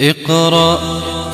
[0.00, 0.78] اقرأ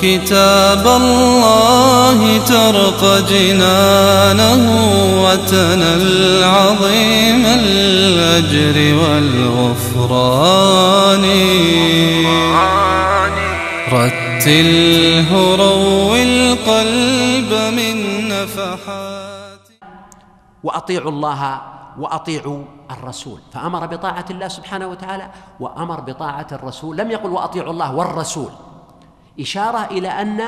[0.02, 4.62] كتاب الله ترق جنانه
[5.24, 10.44] وتنل عظيم الأجر والغفران.
[13.92, 19.60] رتله روي القلب من نفحات.
[20.62, 21.60] وأطيعوا الله
[21.98, 23.40] وأطيعوا الرسول.
[23.52, 25.28] فأمر بطاعة الله سبحانه وتعالى
[25.60, 26.96] وأمر بطاعة الرسول.
[26.96, 28.50] لم يقل وأطيعوا الله والرسول.
[29.40, 30.42] إشارة إلى أن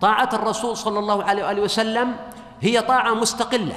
[0.00, 2.16] طاعة الرسول صلى الله عليه وآله وسلم
[2.60, 3.76] هي طاعة مستقلة.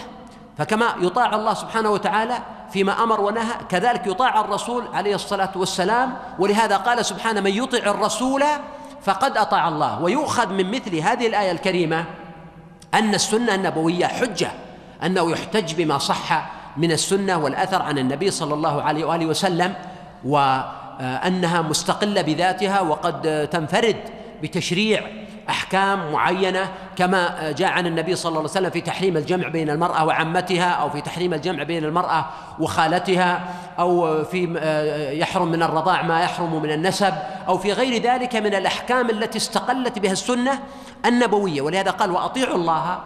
[0.58, 2.38] فكما يطاع الله سبحانه وتعالى
[2.70, 6.18] فيما أمر ونهى كذلك يطاع الرسول عليه الصلاة والسلام.
[6.40, 8.44] ولهذا قال سبحانه من يطع الرسول
[9.02, 10.02] فقد أطاع الله.
[10.02, 12.06] ويؤخذ من مثل هذه الآية الكريمة
[12.94, 14.52] أن السنة النبوية حجة
[15.04, 19.74] أنه يحتج بما صح من السنة والأثر عن النبي صلى الله عليه وآله وسلم
[20.26, 23.98] وأنها مستقلة بذاتها وقد تنفرد
[24.44, 29.70] بتشريع أحكام معينة كما جاء عن النبي صلى الله عليه وسلم في تحريم الجمع بين
[29.70, 32.26] المرأة وعمتها أو في تحريم الجمع بين المرأة
[32.60, 33.44] وخالتها
[33.80, 34.44] أو في
[35.20, 37.14] يحرم من الرضاع ما يحرم من النسب
[37.48, 40.60] أو في غير ذلك من الأحكام التي استقلت بها السنة
[41.06, 41.62] النبوية.
[41.62, 43.00] ولهذا قال وأطيعوا الله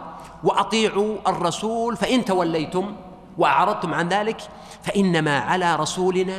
[0.44, 2.94] وأطيعوا الرسول فإن توليتم
[3.38, 4.36] وأعرضتم عن ذلك
[4.82, 6.36] فإنما على رسولنا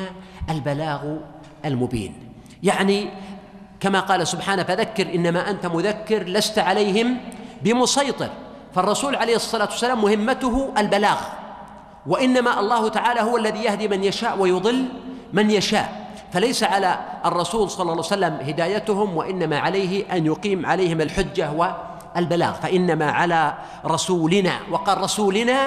[0.50, 1.02] البلاغ
[1.66, 2.14] المبين.
[2.64, 3.09] يعني
[3.80, 7.17] كما قال سبحانه فذكر إنما أنت مذكر لست عليهم
[7.61, 8.30] بمسيطر.
[8.75, 11.17] فالرسول عليه الصلاة والسلام مهمته البلاغ.
[12.08, 14.86] وإنما الله تعالى هو الذي يهدي من يشاء ويضل
[15.33, 16.09] من يشاء.
[16.33, 22.53] فليس على الرسول صلى الله عليه وسلم هدايتهم وإنما عليه أن يقيم عليهم الحجة والبلاغ.
[22.53, 23.53] فإنما على
[23.86, 24.53] رسولنا.
[24.72, 25.58] وقال رسولنا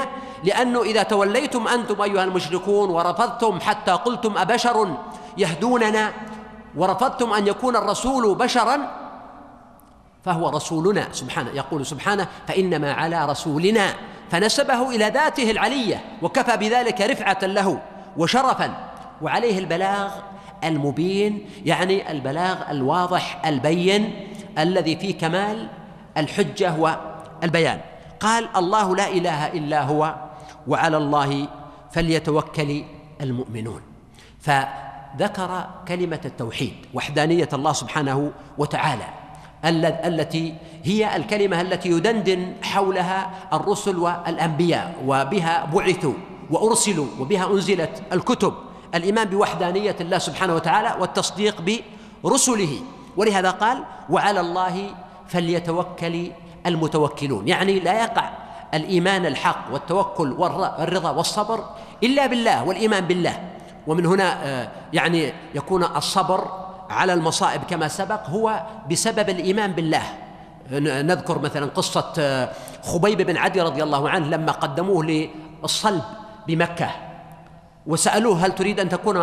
[0.44, 4.96] لأنه إذا توليتم أنتم أيها المشركون ورفضتم حتى قلتم ابشر
[5.38, 6.12] يهدوننا
[6.76, 8.78] ورفضتم أن يكون الرسول بشرا
[10.24, 13.94] فهو رسولنا سبحانه يقول سبحانه فإنما على رسولنا.
[14.30, 17.78] فنسبه إلى ذاته العلية وكفى بذلك رفعة له
[18.16, 18.74] وشرفا.
[19.22, 20.10] وعليه البلاغ
[20.64, 24.28] المبين يعني البلاغ الواضح البين
[24.58, 25.68] الذي فيه كمال
[26.16, 26.74] الحجة
[27.42, 27.80] والبيان.
[28.20, 30.14] قال الله لا إله إلا هو.
[30.68, 31.48] وعلى الله
[31.90, 32.84] فليتوكل
[33.20, 33.80] المؤمنون.
[34.40, 39.08] فذكر كلمة التوحيد وحدانية الله سبحانه وتعالى
[39.64, 46.14] التي هي الكلمة التي يدندن حولها الرسل والأنبياء وبها بعثوا
[46.50, 48.54] وأرسلوا وبها أنزلت الكتب.
[48.94, 51.62] الإيمان بوحدانية الله سبحانه وتعالى والتصديق
[52.24, 52.80] برسله.
[53.16, 54.90] ولهذا قال وعلى الله
[55.28, 56.30] فليتوكل
[56.66, 57.48] المتوكلون.
[57.48, 58.30] يعني لا يقع
[58.74, 61.64] الإيمان الحق والتوكل والرضا والصبر
[62.02, 63.40] إلا بالله والإيمان بالله.
[63.86, 66.48] ومن هنا يعني يكون الصبر
[66.90, 70.02] على المصائب كما سبق هو بسبب الإيمان بالله.
[70.80, 72.48] نذكر مثلا قصة
[72.82, 75.04] خبيب بن عدي رضي الله عنه لما قدموه
[75.62, 76.02] للصلب
[76.46, 76.90] بمكة
[77.86, 79.16] وسألوه هل تريد أن تكون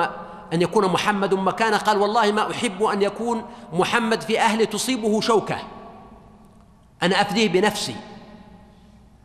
[0.54, 3.44] أن يكون محمد؟ مكانه قال والله ما أحب أن يكون
[3.74, 5.58] محمد في أهل تصيبه شوكة.
[7.04, 7.96] أنا أفديه بنفسي.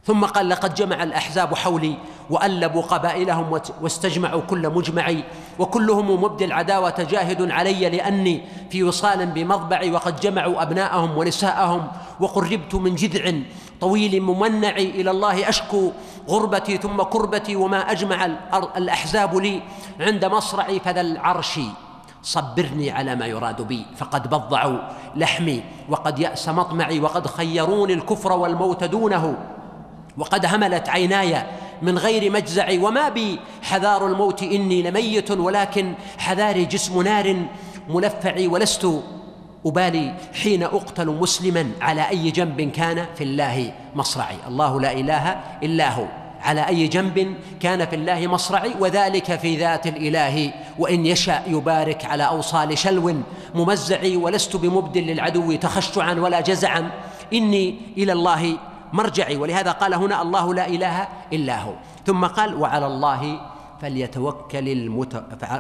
[0.06, 1.94] ثم قال لقد جمع الأحزاب حولي
[2.31, 5.25] وألبوا قبائلهم واستجمعوا كل مجمعي
[5.59, 11.87] وكلهم مبدي العداوة جاهد علي لأني في وصال بمضبعي وقد جمعوا أبناءهم ونساءهم
[12.20, 13.32] وقربت من جذع
[13.81, 15.93] طويل ممنع إلى الله أشكو
[16.28, 18.28] غربتي ثم كربتي وما أجمع
[18.76, 19.62] الأحزاب لي
[20.00, 21.60] عند مصرعي فذا العرش.
[22.22, 24.78] صبرني على ما يراد بي فقد بضعوا
[25.16, 29.53] لحمي وقد يأس مطمعي وقد خيروني الكفر والموت دونه.
[30.19, 31.42] وقد هملت عيناي
[31.82, 33.38] من غير مجزع وما بي.
[33.62, 37.36] حذار الموت إني لميت ولكن حذاري جسم نار
[37.88, 38.88] ملفعي ولست
[39.66, 44.36] أبالي حين أقتل مسلما على أي جنب كان في الله مصرعي.
[44.48, 46.06] الله لا إله إلا هو.
[46.42, 50.52] على أي جنب كان في الله مصرعي وذلك في ذات الإله.
[50.78, 53.14] وإن يشاء يبارك على أوصال شلو
[53.54, 56.90] ممزعي ولست بمبد للعدو تخشعا ولا جزعا.
[57.32, 58.58] إني إلى الله
[58.94, 60.96] مرجعي ولهذا قال هنا الله لا إله
[61.35, 61.75] إلا هو.
[62.06, 63.23] ثم قال وعلى الله
[63.82, 65.14] فليتوكل المت...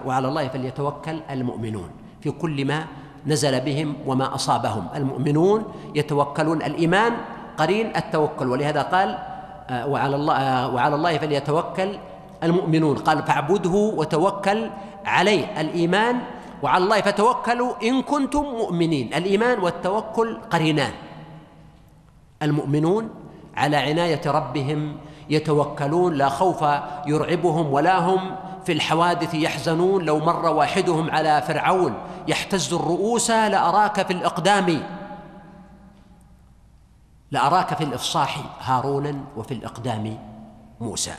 [0.06, 1.90] وعلى الله فليتوكل المؤمنون.
[2.22, 2.86] في كل ما
[3.26, 4.94] نزل بهم وما أصابهم.
[4.94, 5.60] المؤمنون
[5.98, 7.12] يتوكلون الإيمان
[7.58, 8.46] قرين التوكل.
[8.46, 9.18] ولهذا قال
[9.90, 11.90] وعلى الله وعلى الله فليتوكل
[12.42, 12.96] المؤمنون.
[13.02, 14.60] قال فاعبده وتوكل
[15.04, 15.44] عليه.
[15.60, 16.14] الإيمان
[16.62, 19.10] وعلى الله فتوكلوا إن كنتم مؤمنين.
[19.10, 20.94] الإيمان والتوكل قرينان.
[22.42, 23.23] المؤمنون
[23.56, 24.96] على عناية ربهم
[25.30, 26.64] يتوكلون لا خوف
[27.06, 30.04] يرعبهم ولا هم في الحوادث يحزنون.
[30.04, 31.94] لو مر واحدهم على فرعون
[32.28, 34.82] يحتز الرؤوس لأراك في الإقدام.
[37.30, 40.18] لأراك في الإفصاح هارونا وفي الإقدام
[40.80, 41.14] موسى.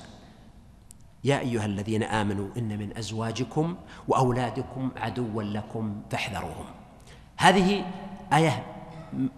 [1.23, 3.75] يا أيها الذين آمنوا إن من أزواجكم
[4.07, 6.65] وأولادكم عدوا لكم فاحذروهم.
[7.37, 7.85] هذه
[8.33, 8.63] آية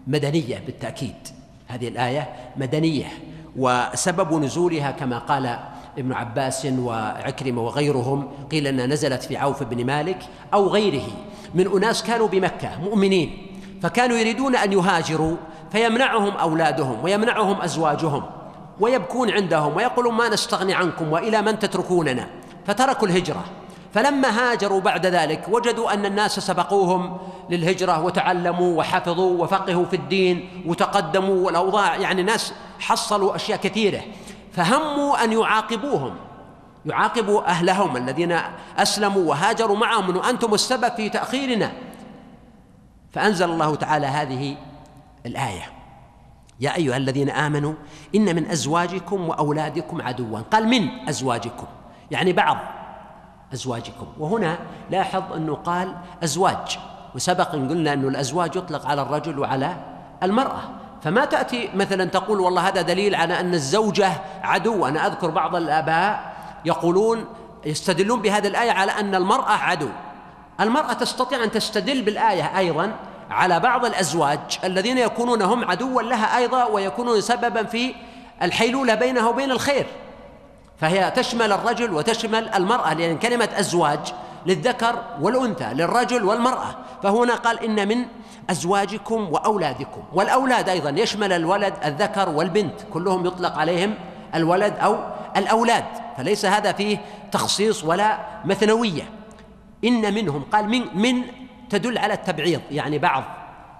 [0.06, 1.37] مدنية بالتأكيد.
[1.68, 3.06] هذه الآية مدنية
[3.56, 5.58] وسبب نزولها كما قال
[5.98, 10.18] ابن عباس وعكرمة وغيرهم قيل أنها نزلت في عوف بن مالك
[10.54, 11.06] أو غيره.
[11.54, 13.46] من أناس كانوا بمكة مؤمنين
[13.82, 15.36] فكانوا يريدون أن يهاجروا
[15.72, 18.22] فيمنعهم أولادهم ويمنعهم أزواجهم
[18.80, 22.26] ويبكون عندهم ويقولون ما نستغني عنكم وإلى من تتركوننا.
[22.66, 23.44] فتركوا الهجرة.
[23.94, 27.18] فلما هاجروا بعد ذلك وجدوا أن الناس سبقوهم
[27.50, 34.00] للهجرة وتعلموا وحفظوا وفقهوا في الدين وتقدموا والأوضاع يعني ناس حصلوا أشياء كثيرة
[34.52, 36.14] فهموا أن يعاقبوهم
[36.86, 38.38] يعاقبوا أهلهم الذين
[38.78, 41.72] أسلموا وهاجروا معهم انه أنتم السبب في تأخيرنا.
[43.12, 44.56] فأنزل الله تعالى هذه
[45.26, 45.72] الآية
[46.60, 47.74] يا أيها الذين آمنوا
[48.14, 50.40] إن من أزواجكم وأولادكم عدوا.
[50.40, 51.66] قال من أزواجكم؟
[52.10, 52.56] يعني بعض.
[53.54, 54.06] أزواجكم.
[54.18, 54.58] وهنا
[54.90, 56.78] لاحظ أنه قال أزواج
[57.14, 59.76] وسبق إن قلنا أنه الأزواج يطلق على الرجل وعلى
[60.22, 60.60] المرأة.
[61.02, 64.12] فما تأتي مثلا تقول والله هذا دليل على أن الزوجة
[64.42, 64.86] عدو.
[64.86, 67.24] أنا أذكر بعض الآباء يقولون
[67.66, 69.88] يستدلون بهذه الآية على أن المرأة عدو.
[70.60, 72.92] المرأة تستطيع أن تستدل بالآية أيضا
[73.30, 77.94] على بعض الأزواج الذين يكونون هم عدوا لها أيضا ويكونون سببا في
[78.42, 79.86] الحيلولة بينها وبين الخير.
[80.80, 84.14] فهي تشمل الرجل وتشمل المرأة لأن كلمة أزواج
[84.46, 86.76] للذكر والأنثى للرجل والمرأة.
[87.02, 88.04] فهنا قال إن من
[88.50, 90.02] أزواجكم وأولادكم.
[90.12, 92.74] والأولاد أيضا يشمل الولد الذكر والبنت.
[92.92, 93.94] كلهم يطلق عليهم
[94.34, 94.98] الولد أو
[95.36, 95.84] الأولاد.
[96.16, 96.98] فليس هذا فيه
[97.32, 99.02] تخصيص ولا مثنوية.
[99.84, 101.22] إن منهم قال من من
[101.70, 102.60] تدل على التبعيض.
[102.70, 103.24] يعني بعض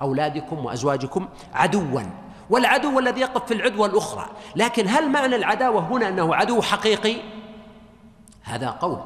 [0.03, 2.03] أولادكم وأزواجكم عدوا.
[2.51, 4.27] والعدو الذي يقف في العدوى الأخرى.
[4.57, 7.17] لكن هل معنى العداوة هنا أنه عدو حقيقي؟
[8.43, 8.99] هذا قول.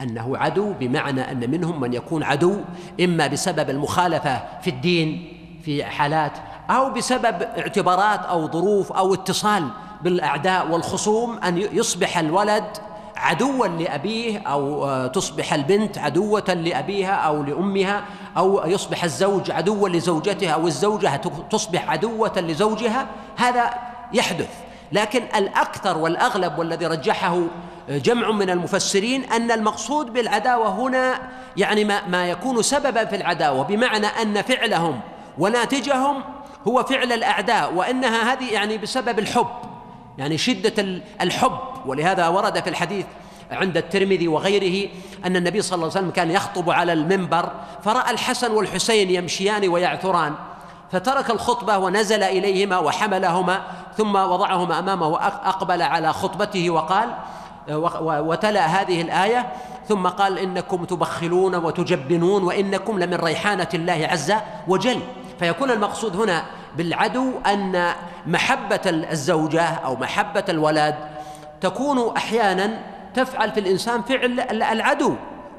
[0.00, 2.60] أنه عدو بمعنى أن منهم من يكون عدو
[3.00, 6.32] إما بسبب المخالفة في الدين في حالات
[6.70, 9.68] أو بسبب اعتبارات أو ظروف أو اتصال
[10.02, 12.64] بالأعداء والخصوم أن يصبح الولد
[13.18, 18.04] عدوا لأبيه أو آه، تصبح البنت عدوة لأبيها أو لأمها
[18.36, 21.16] أو يصبح الزوج عدوا لزوجته أو الزوجة
[21.50, 23.06] تصبح عدوة لزوجها
[23.36, 23.70] هذا
[24.12, 24.50] يحدث.
[24.92, 27.42] لكن الأكثر والأغلب والذي رجحه
[27.90, 31.20] آه، جمع من المفسرين أن المقصود بالعداوة هنا
[31.56, 35.00] يعني ما, ما يكون سببا في العداوة بمعنى أن فعلهم
[35.38, 36.22] وناتجهم
[36.68, 39.67] هو فعل الأعداء وإنها هذه يعني بسبب الحب.
[40.18, 43.06] يعني شدة الحب ولهذا ورد في الحديث
[43.50, 44.90] عند الترمذي وغيره
[45.24, 47.52] أن النبي صلى الله عليه وسلم كان يخطب على المنبر
[47.84, 50.34] فرأى الحسن والحسين يمشيان ويعثران
[50.92, 53.62] فترك الخطبة ونزل إليهما وحملهما
[53.96, 57.08] ثم وضعهما أمامه وأقبل على خطبته وقال
[58.02, 59.52] وتلا هذه الآية
[59.88, 64.34] ثم قال إنكم تبخلون وتجبنون وإنكم لمن ريحانة الله عز
[64.68, 65.00] وجل.
[65.38, 66.44] فيكون المقصود هنا
[66.76, 67.92] بالعدو أن
[68.28, 70.94] محبة الزوجة أو محبة الولد
[71.60, 72.78] تكون أحيانا
[73.14, 75.14] تفعل في الإنسان فعل العدو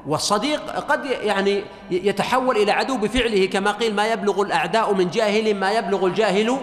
[0.06, 5.72] والصديق قد يعني يتحول إلى عدو بفعله كما قيل ما يبلغ الأعداء من جاهل ما
[5.72, 6.56] يبلغ الجاهل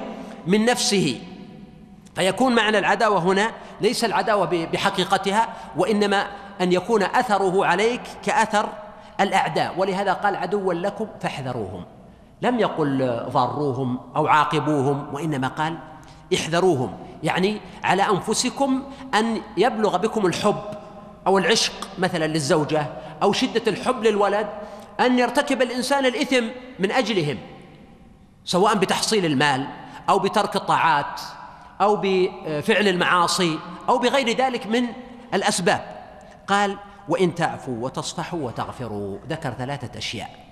[0.48, 1.22] من نفسه.
[2.16, 5.48] فيكون معنى العداوة هنا ليس العداوة بحقيقتها
[5.78, 6.28] وإنما
[6.62, 8.70] أن يكون أثره عليك كأثر
[9.22, 9.74] الأعداء.
[9.78, 11.86] ولهذا قال عدوا لكم فاحذروهم
[12.42, 15.78] لم يقل ضاروهم أو عاقبوهم وإنما قال
[16.34, 20.63] احذروهم يعني على أنفسكم أن يبلغ بكم الحب
[21.27, 22.88] أو العشق مثلا للزوجة
[23.24, 24.48] أو شدة الحب للولد
[25.00, 26.43] أن يرتكب الإنسان الإثم
[26.79, 27.38] من أجلهم
[28.46, 29.67] سواء بتحصيل المال
[30.10, 31.22] أو بترك الطاعات
[31.81, 34.84] أو بفعل المعاصي أو بغير ذلك من
[35.34, 35.98] الأسباب.
[36.48, 36.77] قال
[37.10, 39.17] وإن تعفوا وتصفحوا وتغفروا.
[39.29, 40.47] ذكر ثلاثة أشياء.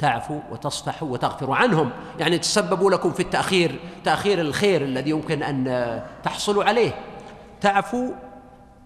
[0.00, 1.90] تعفو وتصفح وتغفر عنهم.
[2.18, 6.92] يعني تسببوا لكم في التأخير تأخير الخير الذي يمكن أن تحصلوا عليه.
[7.60, 8.12] تعفو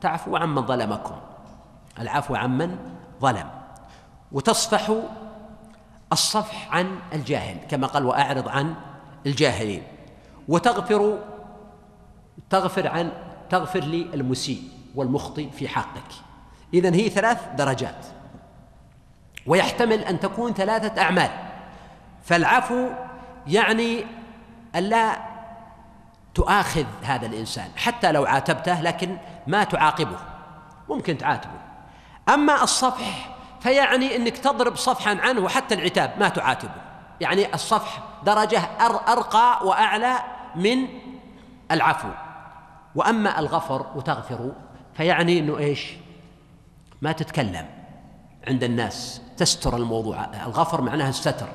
[0.00, 1.14] تعفو عمن ظلمكم.
[1.99, 2.76] العفو عمن
[3.21, 3.50] ظلم.
[4.33, 4.92] وتصفح
[6.12, 8.75] الصفح عن الجاهل كما قال وأعرض عن
[9.26, 9.83] الجاهلين.
[10.49, 11.18] وتغفر
[12.50, 13.12] تغفر عن
[13.50, 14.62] تغفر لي المسيء
[14.94, 16.12] والمخطئ في حقك.
[16.75, 18.06] إذن هي ثلاث درجات.
[19.46, 21.30] ويحتمل أن تكون ثلاثة أعمال.
[22.24, 22.88] فالعفو
[23.46, 24.06] يعني
[24.76, 25.16] الا
[26.34, 30.16] تؤاخذ هذا الإنسان حتى لو عاتبته لكن ما تعاقبه.
[30.88, 31.58] ممكن تعاتبه.
[32.28, 36.82] أما الصفح فيعني أنك تضرب صفحا عنه وحتى العتاب ما تعاتبه.
[37.20, 38.60] يعني الصفح درجة
[39.08, 40.14] أرقى وأعلى
[40.54, 40.88] من
[41.70, 42.08] العفو.
[42.94, 44.52] وأما الغفر وتغفر
[44.94, 45.92] فيعني أنه إيش؟
[47.02, 47.74] ما تتكلم.
[48.48, 50.26] عند الناس تستر الموضوع.
[50.46, 51.46] الغفر معناها الستر.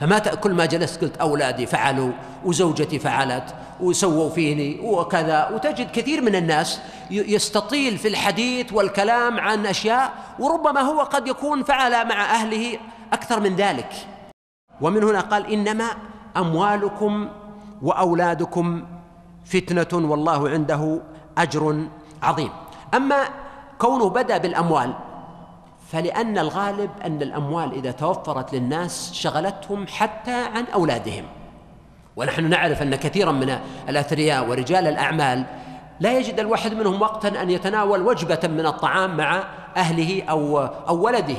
[0.00, 2.12] فما كل ما جلست قلت أولادي فعلوا
[2.44, 5.48] وزوجتي فعلت وسووا فيني وكذا.
[5.48, 12.08] وتجد كثير من الناس يستطيل في الحديث والكلام عن أشياء وربما هو قد يكون فعل
[12.08, 12.78] مع أهله
[13.12, 13.92] أكثر من ذلك.
[14.80, 15.84] ومن هنا قال إنما
[16.36, 17.28] أموالكم
[17.82, 18.84] وأولادكم
[19.44, 21.00] فتنة والله عنده
[21.38, 21.84] أجر
[22.22, 22.50] عظيم.
[22.94, 23.24] أما
[23.78, 24.94] كونه بدأ بالأموال
[25.92, 31.24] فلأن الغالب أن الأموال إذا توفرت للناس شغلتهم حتى عن أولادهم.
[32.16, 35.44] ونحن نعرف أن كثيرا من الأثرياء ورجال الأعمال
[36.00, 39.44] لا يجد الواحد منهم وقتا أن يتناول وجبة من الطعام مع
[39.76, 41.36] أهله أو أو ولده.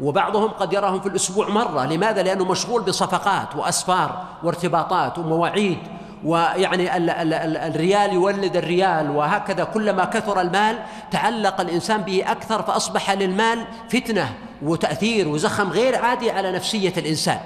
[0.00, 1.86] وبعضهم قد يراهم في الأسبوع مرة.
[1.86, 5.78] لماذا؟ لأنه مشغول بصفقات وأسفار وارتباطات ومواعيد.
[6.24, 10.78] ويعني ال ال ال الريال يولد الريال وهكذا كلما كثر المال
[11.10, 17.38] تعلق الإنسان به أكثر فأصبح للمال فتنة وتأثير وزخم غير عادي على نفسية الإنسان.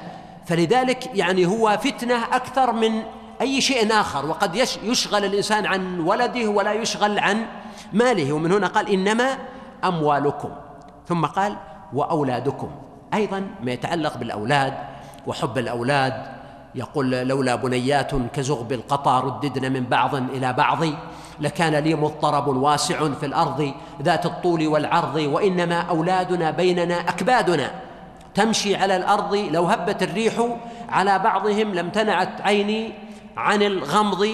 [0.46, 3.02] فلذلك يعني هو فتنة أكثر من
[3.40, 7.46] أي شيء آخر وقد يشغل الإنسان عن ولده ولا يشغل عن
[7.92, 8.32] ماله.
[8.32, 9.38] ومن هنا قال إنما
[9.84, 10.50] أموالكم.
[11.08, 11.56] ثم قال
[11.92, 12.70] وأولادكم.
[13.14, 14.74] أيضا ما يتعلق بالأولاد
[15.26, 16.33] وحب الأولاد
[16.74, 20.78] يقول لولا بنيات كزغب القطا رددن من بعض إلى بعض
[21.40, 27.70] لكان لي مضطرب واسع في الأرض ذات الطول والعرض وإنما أولادنا بيننا أكبادنا.
[28.34, 30.34] تمشي على الأرض لو هبت الريح
[30.88, 32.92] على بعضهم لامتنعت عيني
[33.36, 34.28] عن الغمض.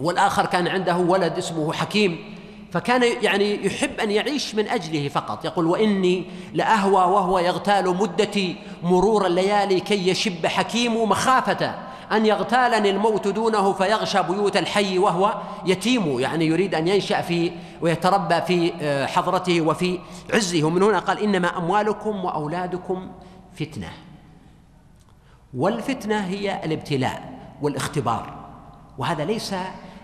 [0.00, 2.39] والآخر كان عنده ولد اسمه حكيم.
[2.72, 5.44] فكان يعني يحب أن يعيش من أجله فقط.
[5.44, 6.24] يقول وإني
[6.54, 11.74] لأهوى وهو يغتال مدتي مرور الليالي كي يشب حكيم مخافة
[12.12, 15.34] أن يغتالني الموت دونه فيغشى بيوت الحي وهو
[15.66, 16.20] يتيم.
[16.20, 19.98] يعني يريد أن ينشأ في ويتربى في آه، حضرته وفي
[20.34, 20.64] عزه.
[20.64, 23.12] ومن هنا قال إنما أموالكم وأولادكم
[23.54, 23.88] فتنة.
[25.54, 28.34] والفتنة هي الابتلاء والاختبار.
[28.98, 29.54] وهذا ليس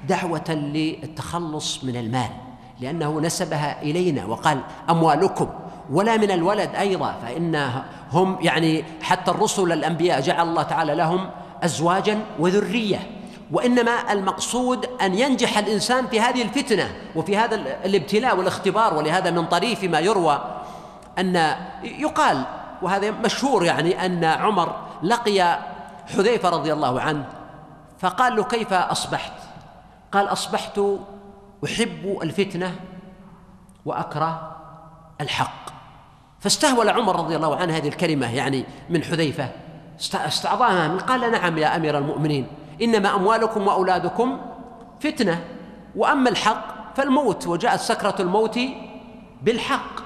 [0.08, 2.45] دعوة للتخلص من المال.
[2.80, 5.48] لأنه نسبها إلينا وقال أموالكم
[5.90, 7.70] ولا من الولد أيضا فإن
[8.12, 11.30] هم يعني حتى الرسل الأنبياء جعل الله تعالى لهم
[11.62, 13.10] أزواجا وذرية.
[13.52, 17.54] وإنما المقصود أن ينجح الإنسان في هذه الفتنة وفي هذا
[17.84, 20.60] الابتلاء والاختبار ولهذا من طريف ما يروى
[21.18, 22.42] أن يقال
[22.82, 25.58] وهذا مشهور يعني أن عمر لقي
[26.16, 27.24] حذيفة رضي الله عنه
[27.98, 29.32] فقال له كيف أصبحت؟
[30.12, 30.80] قال أصبحت
[31.66, 32.74] أحب الفتنة
[33.84, 34.56] وأكره
[35.20, 35.66] الحق.
[36.40, 39.48] فاستهول عمر رضي الله عنه هذه الكلمة يعني من حذيفة.
[40.14, 42.46] استعظمها من قال نعم يا أمير المؤمنين
[42.82, 44.38] إنما أموالكم وأولادكم
[45.00, 45.44] فتنة
[45.96, 48.60] وأما الحق فالموت وجاءت سكرة الموت
[49.42, 50.00] بالحق.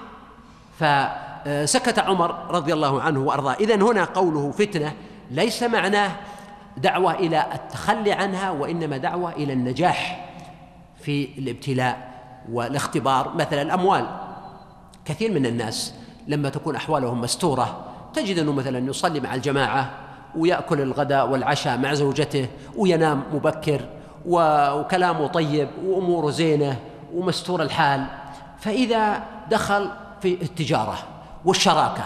[0.79, 3.55] فسكت عمر رضي الله عنه وأرضاه.
[3.55, 4.93] اذا هنا قوله فتنة
[5.31, 6.11] ليس معناه
[6.77, 10.30] دعوة إلى التخلي عنها وإنما دعوة إلى النجاح.
[11.03, 12.11] في الابتلاء
[12.53, 13.35] والاختبار.
[13.35, 14.07] مثلا الأموال.
[15.05, 15.95] كثير من الناس
[16.29, 19.91] لما تكون أحوالهم مستورة تجد أنه مثلا يصلي مع الجماعة
[20.37, 23.81] ويأكل الغداء والعشاء مع زوجته وينام مبكر
[24.27, 26.77] وكلامه طيب وأموره زينة
[27.15, 28.07] ومستور الحال.
[28.59, 29.91] فإذا دخل
[30.21, 30.99] في التجارة
[31.45, 32.05] والشراكة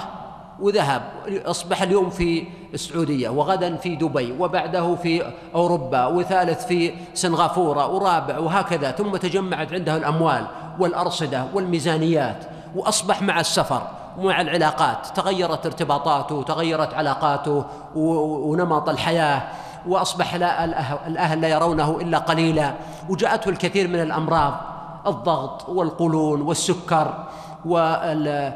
[0.65, 1.03] وذهب
[1.47, 2.45] أصبح اليوم في
[2.75, 9.97] السعودية وغدا في دبي وبعده في أوروبا وثالث في سنغافورة ورابع وهكذا ثم تجمعت عنده
[9.97, 10.47] الأموال
[10.79, 12.45] والأرصدة والميزانيات
[12.77, 13.83] وأصبح مع السفر
[14.19, 19.43] ومع العلاقات تغيرت ارتباطاته وتغيرت علاقاته ونمط الحياة
[19.89, 20.65] وأصبح لا
[21.07, 22.75] الأهل لا يرونه إلا قليلا
[23.09, 24.74] وجاءته الكثير من الأمراض.
[25.07, 27.25] الضغط والقولون والسكر
[27.65, 28.53] وال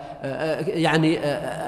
[0.67, 1.21] يعني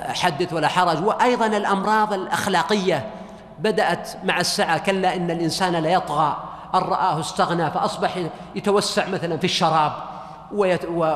[0.09, 1.05] حدث ولا حرج.
[1.05, 3.11] وأيضا الأمراض الأخلاقية
[3.59, 6.37] بدأت مع السعه كلا إن الإنسان ليطغى
[6.75, 8.19] أن رآه استغنى فأصبح
[8.55, 9.93] يتوسع مثلا في الشراب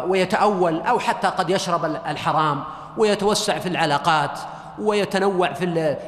[0.06, 2.64] ويتأول أو حتى قد يشرب الحرام
[2.96, 4.38] ويتوسع في العلاقات
[4.78, 5.64] ويتنوع في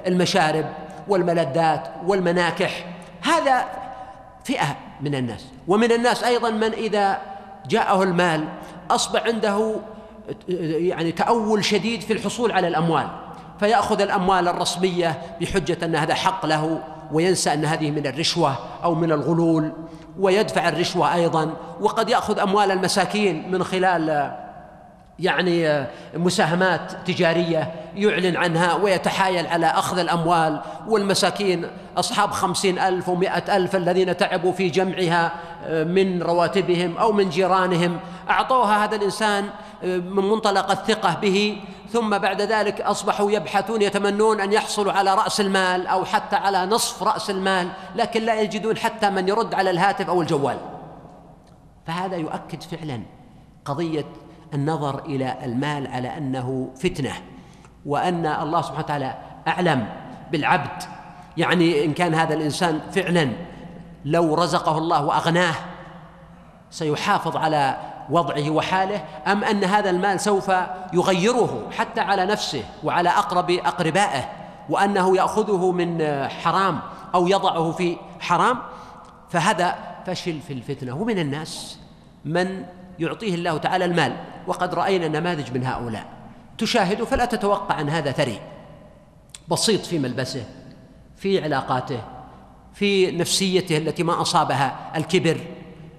[0.06, 0.66] المشارب
[1.08, 2.84] والملذات والمناكح.
[3.22, 3.64] هذا
[4.44, 5.44] فئة من الناس.
[5.68, 7.18] ومن الناس أيضا من إذا
[7.68, 8.44] جاءه المال
[8.90, 9.75] أصبح عنده
[10.49, 13.06] يعني تأول شديد في الحصول على الأموال
[13.61, 16.82] فيأخذ الأموال الرسمية بحجة أن هذا حق له
[17.12, 19.73] وينسى أن هذه من الرشوة أو من الغلول
[20.18, 24.32] ويدفع الرشوة أيضا وقد يأخذ أموال المساكين من خلال
[25.18, 31.66] يعني مساهمات تجارية يعلن عنها ويتحايل على أخذ الأموال والمساكين.
[31.96, 35.32] أصحاب خمسين ألف ومائة ألف الذين تعبوا في جمعها
[35.68, 38.00] من رواتبهم أو من جيرانهم.
[38.30, 39.44] أعطوها هذا الإنسان
[39.82, 41.61] من منطلق الثقة به.
[41.92, 47.02] ثم بعد ذلك أصبحوا يبحثون يتمنون أن يحصلوا على رأس المال أو حتى على نصف
[47.02, 50.56] رأس المال لكن لا يجدون حتى من يرد على الهاتف أو الجوال.
[51.87, 53.00] فهذا يؤكد فعلا
[53.64, 54.04] قضية
[54.54, 57.12] النظر إلى المال على أنه فتنة
[57.86, 59.14] وأن الله سبحانه وتعالى
[59.48, 59.86] أعلم
[60.32, 60.82] بالعبد.
[61.36, 63.32] يعني إن كان هذا الإنسان فعلا
[64.04, 65.54] لو رزقه الله وأغناه
[66.70, 67.76] سيحافظ على
[68.10, 70.52] وضعه وحاله أم أن هذا المال سوف
[70.92, 74.28] يغيره حتى على نفسه وعلى أقرب أقربائه
[74.68, 76.80] وأنه يأخذه من حرام
[77.14, 78.58] أو يضعه في حرام
[79.30, 79.74] فهذا
[80.06, 80.96] فشل في الفتنة.
[80.96, 81.78] ومن الناس
[82.24, 82.64] من
[82.98, 84.16] يعطيه الله تعالى المال.
[84.46, 86.06] وقد رأينا نماذج من هؤلاء.
[86.58, 88.40] تشاهد فلا تتوقع أن هذا ثري.
[89.48, 90.44] بسيط في ملبسه
[91.16, 92.00] في علاقاته
[92.74, 95.40] في نفسيته التي ما أصابها الكبر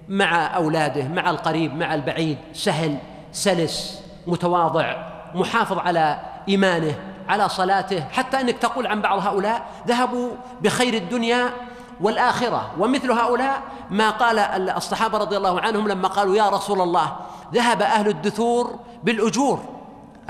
[0.08, 2.98] مع أولاده مع القريب مع البعيد سهل
[3.32, 6.94] سلس متواضع محافظ على إيمانه
[7.28, 8.00] على صلاته.
[8.00, 10.30] حتى أنك تقول عن بعض هؤلاء ذهبوا
[10.62, 11.50] بخير الدنيا
[12.00, 12.70] والآخرة.
[12.78, 14.38] ومثل هؤلاء ما قال
[14.70, 17.16] الصحابة رضي الله عنهم لما قالوا يا رسول الله
[17.54, 19.60] ذهب أهل الدثور بالأجور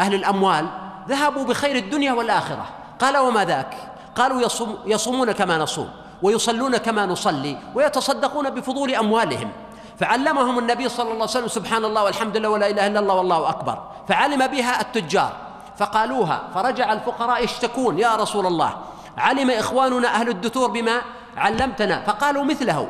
[0.01, 0.67] أهل الأموال
[1.09, 2.67] ذهبوا بخير الدنيا والآخرة.
[3.01, 3.75] قال وما ذاك؟
[4.17, 5.91] قالوا يصوم يصومون كما نصوم
[6.23, 9.51] ويصلون كما نصلي ويتصدقون بفضول أموالهم.
[9.99, 13.49] فعلمهم النبي صلى الله عليه وسلم سبحان الله والحمد لله ولا إله إلا الله والله
[13.49, 13.79] أكبر.
[14.09, 15.33] فعلم بها التجار.
[15.77, 18.77] فقالوها فرجع الفقراء يشتكون يا رسول الله
[19.19, 21.03] علم إخواننا أهل الدثور بما
[21.39, 22.03] علمتنا.
[22.03, 22.89] فقالوا مثله.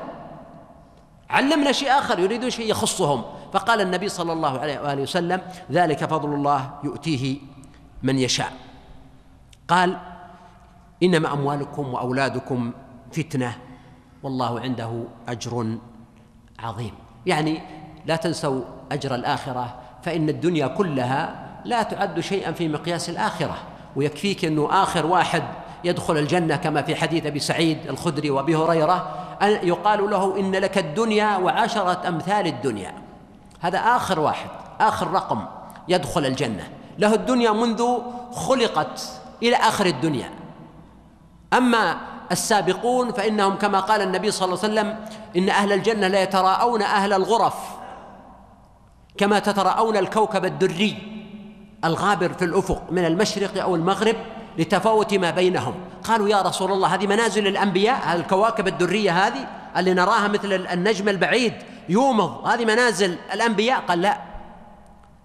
[1.31, 3.25] علمنا شيء آخر يريدون شيء يخصهم.
[3.53, 7.37] فقال النبي صلى الله عليه وآله وسلم ذلك فضل الله يؤتيه
[8.03, 8.53] من يشاء.
[9.69, 9.97] قال
[11.03, 12.73] إنما أموالكم وأولادكم
[13.13, 13.57] فتنة
[14.23, 15.77] والله عنده أجر
[16.59, 16.95] عظيم.
[17.27, 17.63] يعني
[18.07, 18.61] لا تنسوا
[18.93, 23.57] أجر الآخرة فإن الدنيا كلها لا تعد شيئا في مقياس الآخرة.
[23.97, 25.43] ويكفيك إنه آخر واحد
[25.85, 30.79] يدخل الجنة كما في حديث أبي سعيد الخدري وأبي هريرة أن يقال له إن لك
[30.79, 32.95] الدنيا وعشرة أمثال الدنيا.
[33.61, 35.45] هذا آخر واحد آخر رقم
[35.89, 36.69] يدخل الجنة.
[36.99, 37.85] له الدنيا منذ
[38.33, 39.03] خلقت
[39.43, 40.31] إلى آخر الدنيا.
[41.53, 41.97] أما
[42.33, 44.97] السابقون فإنهم كما قال النبي صلى الله عليه وسلم
[45.37, 47.55] إن أهل الجنة لا يتراءون أهل الغرف
[49.19, 50.97] كما تتراءون الكوكب الدري
[51.85, 54.17] الغابر في الأفق من المشرق أو المغرب.
[54.59, 55.75] لتفاوت ما بينهم.
[56.05, 61.55] قالوا يا رسول الله هذه منازل الأنبياء الكواكب الدرية هذه اللي نراها مثل النجم البعيد
[61.89, 62.47] يومض.
[62.47, 64.19] هذه منازل الأنبياء؟ قال لا.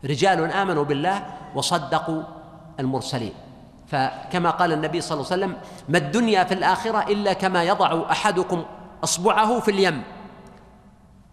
[0.06, 2.24] رجال آمنوا بالله وصدقوا
[2.80, 3.34] المرسلين.
[3.88, 5.58] فكما قال النبي صلى الله عليه وسلم
[5.90, 8.64] ما الدنيا في الآخرة إلا كما يضع أحدكم
[9.04, 10.04] أصبعه في اليم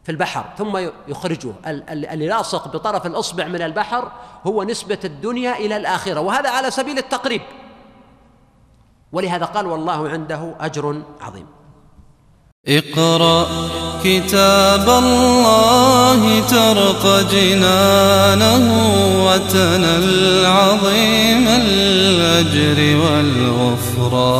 [0.04, 1.52] في البحر ثم يخرجه.
[1.66, 4.12] اللي بطرف الإصبع من البحر
[4.46, 6.20] هو نسبة الدنيا إلى الآخرة.
[6.20, 7.42] وهذا على سبيل التقريب.
[9.12, 11.46] ولهذا قال والله عنده أجر عظيم.
[12.68, 13.46] اقرأ
[14.04, 18.64] كتاب الله ترق جنانه
[19.26, 24.30] وتنل عظيم الأجر والغفران.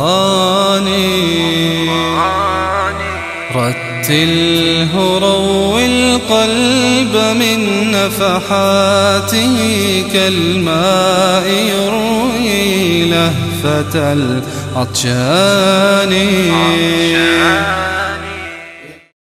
[3.55, 9.55] رتله روي القلب من نفحاته
[10.13, 13.05] كالماء يروي
[13.63, 14.13] لهفة
[14.75, 16.11] العطشان.